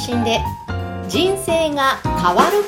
[0.00, 0.40] 信で
[1.08, 2.64] 人生が変わる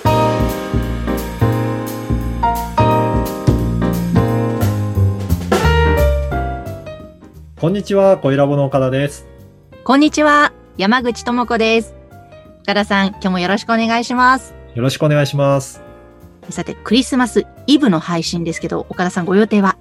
[7.59, 9.27] こんにちは、小ラボの岡田です。
[9.83, 11.95] こんにちは、山口智子です。
[12.65, 14.55] 岡田さん、今日もよろしくお願いします。
[14.75, 15.81] よろしくお願いします。
[16.51, 19.79] さて、クリスマスイブの配信ですけど、岡田さんご予定は？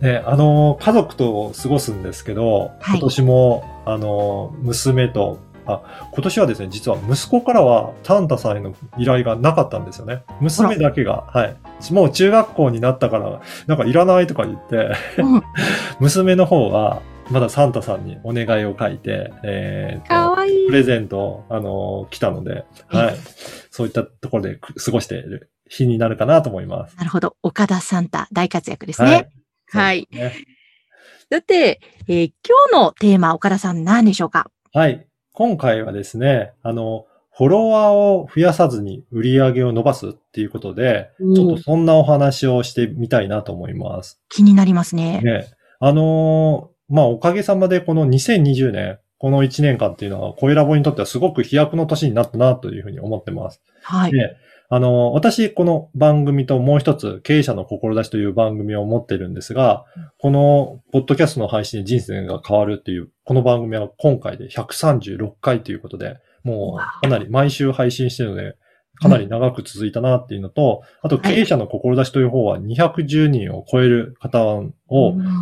[0.00, 5.38] ね、あの、家族と過ごすんですけど、はい今年も、あの、娘と、
[5.72, 10.22] あ、今年はですね、実は息子からはサンタさんへの依頼がなかったんですよね。
[10.40, 11.56] 娘だけが、はい。
[11.92, 15.42] もう中学校になったから、なんかいらないとか言って、うん
[16.00, 20.72] 娘の方は、まだサンタさんにお願いを書いて、えーとかわいいプ。
[20.72, 23.16] レゼントを、あの、来たので、はい。
[23.70, 26.96] そういったところでく過ごしている日になるかなと思います。
[26.96, 27.36] なるほど。
[27.42, 29.30] 岡田サンタ、大活躍ですね。
[29.72, 30.44] はいそうですね
[31.30, 32.32] だって、えー
[32.72, 34.50] 今日のテーマ、岡田さん何でしょうか？
[34.72, 35.06] はい。
[35.40, 44.20] 今回はですね、あの、フォロワーを増やさずに売り上げを伸ばすっていうことで、ちょっとそんなお話をしてみたいなと思います。
[44.28, 45.22] 気になりますね。
[45.22, 45.46] ね。
[45.78, 53.60] あのーまあ、おかげさまでこの2020年、この1年間っていうのは、コエラボにとってはすごく飛躍の年になったなというふうに思ってます。
[53.82, 54.12] はい。
[54.12, 54.34] で、
[54.70, 59.84] あの、私、この番組ともう一つ、経営者の志という番組を持ってるんですが、
[60.18, 68.56] この、ポッドキャストの配信で人生が変わるっていう、この番組は今回で136回ということで、もう、かなり毎週配信してるので、
[68.94, 74.70] かなり長く続いたなっていうのと、あと、経営者の志という方は210人を超える方を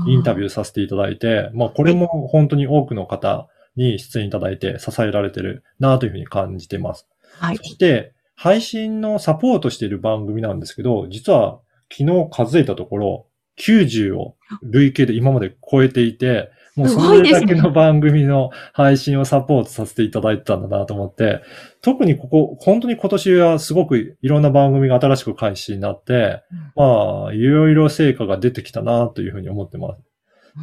[0.09, 3.47] インタビューさせていただいて、まあ、これも本当に多くの方
[3.79, 7.09] に出演いただいて支えられてるなというふうに感じてます。
[7.39, 7.63] はいそ。
[7.63, 13.27] して、配信のサポートしている番組なんですけど、実は昨日数えたところ、
[13.59, 21.43] 90を累計で今まで超えていて、もうそれだけの番組の配信をサポートさせていただいてたんだなと思って、
[21.83, 26.45] 特にここ、本当に今年はすごくいろんな番組が新しく開始になって、
[26.77, 30.08] まあ、いろいろ成果が出てきたなというふうに思ってます。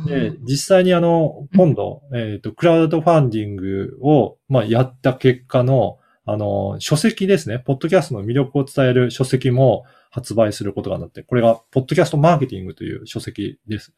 [0.08, 7.60] で、実際にあの、今度、えっ、と、クラウドファンディングを、まあ、やった結果の、あの、書籍ですね。
[7.60, 13.94] ポッドキャストの魅力を伝える書籍も発売することがなって、これが、ポッドキャストマーケティングという書籍です。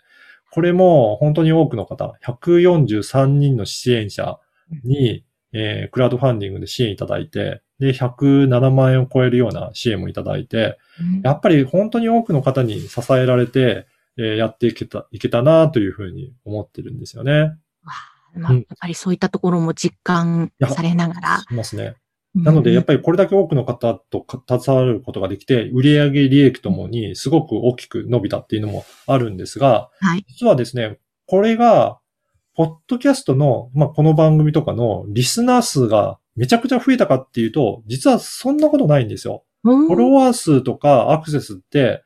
[0.52, 4.40] これも、本当に多くの方、143人の支援者
[4.84, 13.86] に、えークラウドファンディングで支援いただいて、で、107万円を超えるような支援もいただいて、うんやっぱり本当に多くの方に支えられて、
[14.18, 17.56] えーやっていけた、いけたなというふうに思ってるんですよね。
[18.36, 21.40] まあ、やっぱりそういったところも実感されながら。
[21.40, 21.96] しますね。
[22.36, 30.26] なので、やっぱりこれだけ多くの方とか携わることができて、売上利益ともにすごく大きく伸びたっていうのもあるんですが、はい。
[30.28, 32.00] 実はですね、これが、
[32.56, 39.44] ポッドキャストの、まあ、この番組とかのリスナー数がめちゃくちゃ増えたかっていうと、実はそんなことないんですよ。
[39.64, 42.04] フフォロワー数とかアクセスって、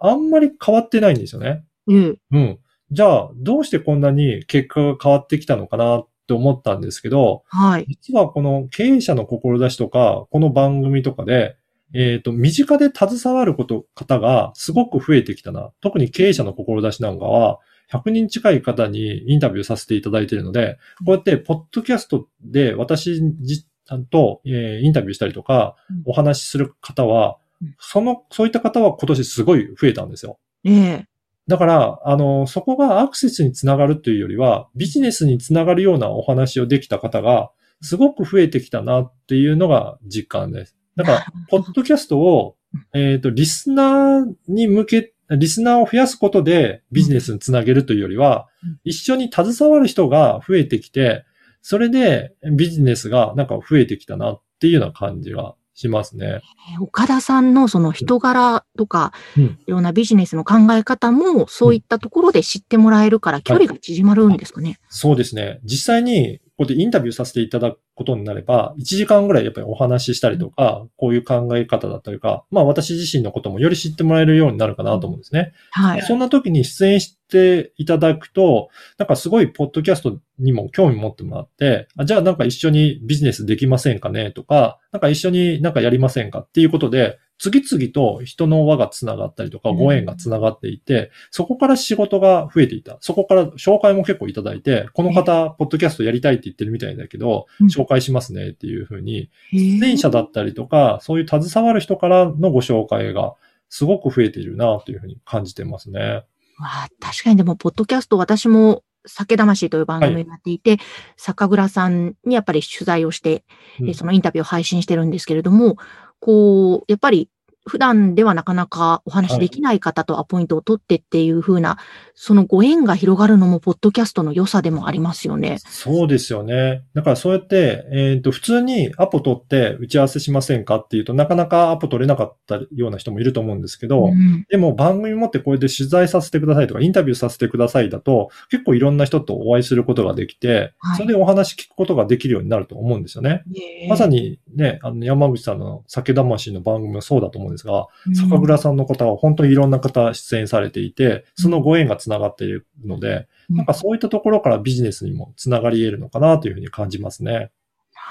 [0.00, 1.64] あんまり変わってないんですよね。
[1.86, 2.18] うん。
[2.30, 2.58] うん。
[2.90, 7.86] じゃあ、どうしてこんなに結果が変わってきたのかなって思ったんですけど、はい。
[7.88, 11.56] 実はこの経営者の志とか、この番組とかで、
[11.94, 15.70] えっ、と、身近で携わること、方がすごく増えてきたな。
[15.80, 17.60] 特に経営者の志なんかは、
[17.92, 23.66] 100人近い方にインタビューさせていただいているので、こうやって、ポッドキャストで私じ
[24.10, 27.36] と、えーインタビューしたりとかうん、お話しする方はうん、
[27.78, 30.38] その、そういった方は今年すごい増えたんですよ。
[30.64, 31.08] ええ。
[31.46, 37.50] だから、あの、そこがアクセスにつながるというよりは、ビジネスにつながるようなお話をできた方が、
[37.82, 40.76] すごく増えてきたなっていうのが実感です。
[40.96, 42.56] だから、 ポッドキャストを、
[42.94, 51.24] えっ、と、リスナーに向け、リスナーを増やすことでビジネスにつなげるというよりはうん、一緒に携わる人が増えてきて、
[51.62, 56.40] それでビジネスがなんか増えてきたなっていうような感じがしますね。
[56.72, 64.78] え岡田さんのその人柄とか、うんいろんなビジネスの考え方も、そういったところで知ってもらえるから、距離が縮まるんですかね。
[64.88, 65.60] そうですね。
[65.64, 75.52] 実際に、こうやってインタビューさせていただくことになれば、1時間ぐらいやっぱりお話ししたりとか、こういう考え方だったりとか、まあ私自身のこともより知ってもらえるようになるかなと思うんですね。
[75.72, 76.02] はい。
[76.02, 78.68] そんな時に出演していただくと、
[78.98, 89.76] なんかすごいポッドキャストにも興味持ってもらって、あじゃあなんか一緒にビジネスできませんかねとか、なんか一緒になんかやりませんかっていうことで、次々と人の輪がつながったりとか、うん。
[89.76, 92.98] ご縁がつながっていて、そこから仕事が増えていた。
[93.00, 97.66] そこから紹介も結構いただいて、この方、ポッドキャストやりたいって言ってるみたいだけど、うん。
[97.66, 103.34] 紹介しますねっていうふうに、出出演者だったりとか、そういう携わる人からのご紹介が
[103.68, 106.00] すごく増えているなというふうに感じてますね。
[106.00, 106.24] わ
[106.60, 110.78] あ確かにでも、ポッドキャスト私も酒魂という番組をやっていて、
[111.16, 113.44] 酒蔵さんにやっぱり取材をして、
[113.80, 113.88] うん。
[113.88, 115.76] えーそのインタビューを配信してるんですけれども、
[116.24, 117.28] こう、やっぱり
[117.66, 121.78] 普段ではなかなかお話しできない方とアポイントを取ってっていう風な、
[122.14, 125.58] そのご縁が広がるのも、ポッドキャストの良さでもありますよね。
[125.66, 126.84] そうですよね。
[126.94, 143.42] だからそうやって、えっ、と、普通にアポ取って打ち合わせしませんかっていうとなかなかアポ取れなかったような人もいると思うんですけど、うんでも番組持ってこれで取材させてくださいとかインタビューさせてくださいだと結構いろんな人とお会いすることができて、はいそれでお話聞くことができるようになると思うんですよね。
[143.88, 157.50] まさ、にね、あの山口さんの酒魂の番組もそうだと思うんですが、うん酒蔵さんの方は本当にいろんな方出演されていて、そのご縁がつながっているので、うんなんかそういったところからビジネスにもつながり得るのかなというふうに感じますね。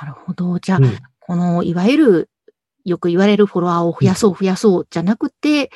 [0.01, 0.59] なるほど。
[0.59, 2.29] じゃあ、うんこの、いわゆる、
[2.83, 5.71] よく言われるフォロワーを増やそう、増やそう、じゃなくて、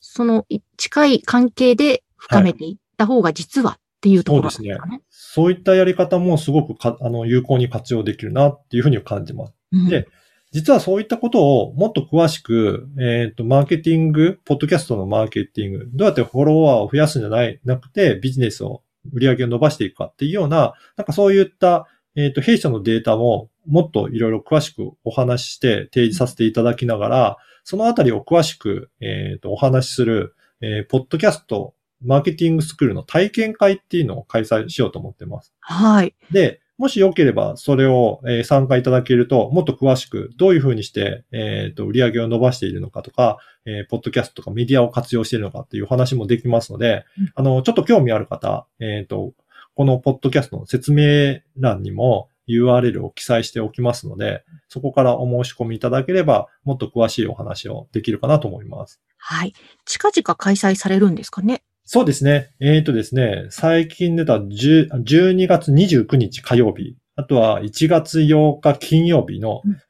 [0.00, 5.02] その、い近い関係で深めていった方が実はっていうところなんですかね。
[5.10, 9.54] そういったやり方もすごくかあの有効に活用できるなっていうふうに感じます。
[9.72, 10.08] うんで
[10.52, 21.86] 実はそういったことをもっと詳しく、えっ、と、マーケティング、ポッドキャストのマーケティング、どうやってフォロワーを増やすんじゃない、なくて、ビジネスを、売り上げを伸ばしていくかっていうような、なんかそういった、
[22.16, 35.52] えっ、と、弊社のデータももっといろいろ詳しくお話しして提示させていただきながら、そのあたりを詳しく、えっ、と、お話しする、えーポッドキャスト、マーケティングスクールの体験会っていうのを開催しようと思ってます。
[35.60, 36.14] はい。
[36.30, 49.32] で、もしよければ、それを、えー参加いただけると、もっと詳しく、どういうふうにして、えっ、と、売り上げを伸ばしているのかとか、えーポッドキャストとかメディアを活用しているのかっていう話もできますので、うんあの、ちょっと興味ある方、えっ、と、
[49.74, 59.00] このポッドキャストの説明欄にも URL を記載しておきますので、そこからお申し込みいただければ、もっと詳しいお話をできるかなと思います。
[59.18, 59.52] はい。
[59.84, 61.62] 近々開催されるんですかね？
[61.90, 62.50] そうですね。
[62.60, 69.80] えっ、とですね、最近出た10 12月29日火曜日、あとは1月8日金曜日のうん、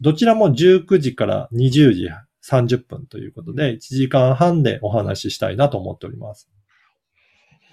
[0.00, 2.08] どちらも19時から20時
[2.42, 6.48] 30分ということで、1時間半でお話ししたいなと思っております。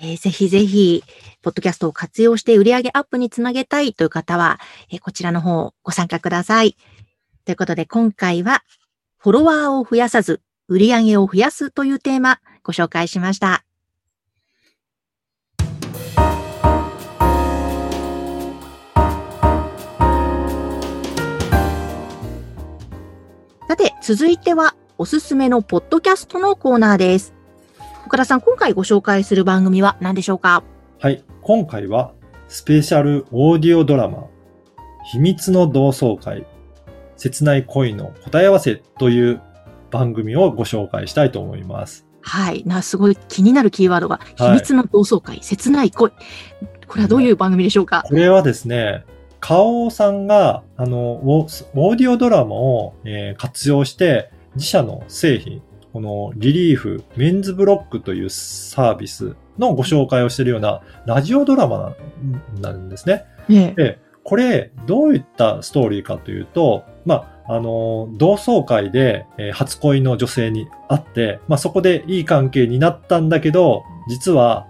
[0.02, 1.02] えーぜひぜひ、
[1.42, 4.60] ポッドキャストを活用して売上アップにつなげたいという方は、
[4.92, 6.76] えーこちらの方ご参加ください。
[7.46, 8.66] ということで、今回は、
[9.20, 13.64] フォロワーを増やさず、売上を増やすというテーマ、ご紹介しました。
[23.68, 27.34] さて、続いては、おすすめのポッドキャストのコーナーです。
[28.06, 30.64] 岡田さん、今回ご紹介する番組は何でしょうか？
[31.00, 31.24] はい。
[31.42, 32.14] 今回は、
[32.48, 34.28] スペシャルオーディオドラマ、
[35.12, 36.46] 秘密の同窓会、
[37.18, 39.42] 切ない恋の答え合わせという
[39.90, 42.06] 番組をご紹介したいと思います。
[42.24, 42.64] はい。
[42.66, 46.12] な、すごい気になるキーワードが、はい秘密の同窓会、切ない恋。
[46.88, 48.04] これはどういう番組でしょうか？
[48.08, 49.04] これはですね、
[49.40, 55.62] カオさんが、あの、オーディオドラマを、えー活用して、自社の製品、
[55.92, 61.96] このリリーフ、メンズブロックというサービスのご紹介をしているようなラジオドラマ
[62.60, 63.26] ななんですね。
[63.50, 63.84] ええ。
[63.84, 74.68] で、これ、どういったストーリーかというと、まあ、あの、同窓会で、えー初恋の女性に会って、まあ、そこでいい関係になったんだけど、実は、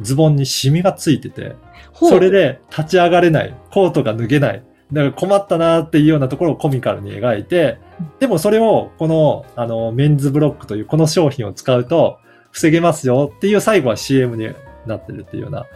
[0.00, 1.56] ズボンにシミがついてて、
[1.94, 4.62] それで立ち上がれない、コートが脱げない、
[4.92, 12.18] だから困ったなっていうようなところをコミカルに描いてうん、でもそれをこの、あの、メンズブロックというこの商品を使うと
[12.50, 14.52] 防げますよっていう最後は CM に
[14.86, 15.66] なってるっていうような、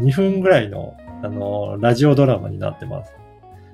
[0.00, 3.12] 2分ぐらいの、あの、ラジオドラマになってます。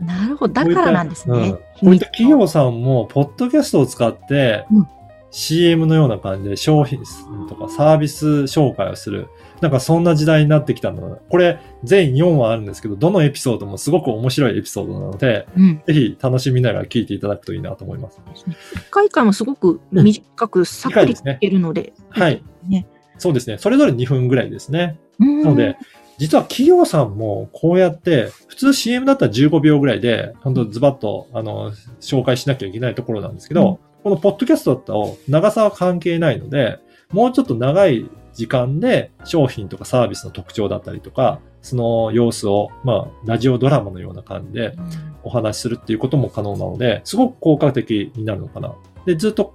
[0.00, 0.54] なるほど。
[0.54, 1.38] だからなんですね。
[1.38, 1.52] うん。
[1.52, 4.88] こういった企業さんも、ポッドキャストを使ってうん、
[5.30, 7.02] CM のような感じで商品
[7.48, 9.28] とかサービス紹介をする。
[9.60, 11.20] なんかそんな時代になってきたの。
[11.28, 15.82] これ、全4話あるんですけど、どのエピソードもすごく面白いエピソードなので、うん。
[15.86, 18.20] ぜひ楽しみながら聞いていただくといいなと思います。
[18.34, 21.92] 一回一回もすごく短くさっくり聞けるので。
[22.08, 22.42] はい。
[22.66, 22.86] ね。
[23.18, 23.58] そうですね。
[23.58, 24.98] それぞれ2分ぐらいですね。
[25.18, 25.42] うん。
[25.42, 25.76] なので、
[26.18, 36.78] 実は企業さんもこうやって、普通 CM だったら15秒ぐらいで、本当ズバッと、あの、紹介しなきゃいけないところなんですけど、このポッドキャストだと長さは関係ないので、
[37.10, 44.74] もうちょっと長い時間で商品とかサービスの特徴だったりとか、その様子を、まあ、ラジオドラマのような感じで
[45.22, 48.74] お話しするっていうことも可能なので、すごく効果的になるのかな。
[49.06, 49.54] で、ずっと、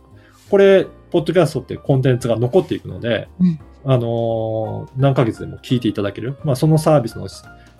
[0.49, 6.37] これ、ポッドキャストってコンテンツが残っていくので、うんあのー何ヶ月でも聞いていただける。
[6.43, 7.27] まあ、そのサービスの、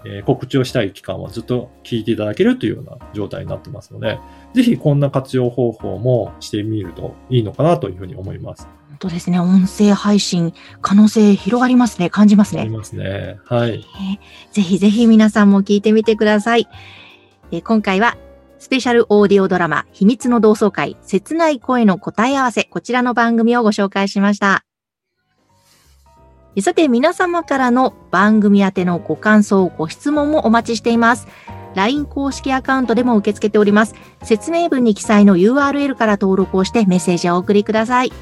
[0.05, 4.19] えー告知をしたい期間はずっと聞いていただけるというような状態になってますので、
[4.53, 8.67] ぜひこんな活用方法もしてみるといいのかなというふうに思います。
[8.89, 9.39] 本当ですね。
[9.39, 12.09] 音声配信、可能性広がりますね。
[12.11, 12.61] 感じますね。
[12.61, 13.39] ありますね。
[13.45, 13.83] はい。
[14.51, 16.67] ぜひぜひ皆さんも聞いてみてください。
[17.51, 18.17] えー今回は、
[18.63, 24.63] スペシャルオーディオドラマ、秘密の同窓会、切ない声の答え合わせ、こちらの番組をご紹介しました。
[26.61, 31.27] さて、皆様からの番組宛てのご感想、ご質問もお待ちしています。
[31.75, 33.95] LINE 公式アカウントでも受け付けております。
[34.23, 38.13] 説明文に記載の URL から登録をしてメッセージをお送りください。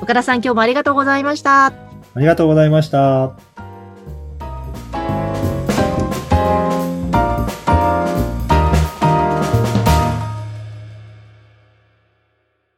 [0.00, 1.66] 岡田さん、今日もありがとうございました。
[1.66, 1.72] あ
[2.18, 3.51] りがとうございました。